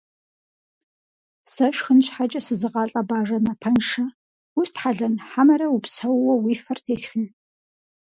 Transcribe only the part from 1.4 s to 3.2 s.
Сэ шхын щхьэкӀэ сызыгъалӀэ